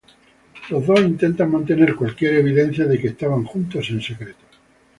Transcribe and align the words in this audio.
Los 0.71 0.87
dos 0.87 0.99
intentan 1.01 1.51
mantener 1.51 1.95
cualquier 1.95 2.33
evidencia 2.37 2.85
de 2.87 2.97
que 2.97 3.09
estaban 3.09 3.43
juntos 3.43 3.87
en 3.91 4.01
secreto. 4.01 4.39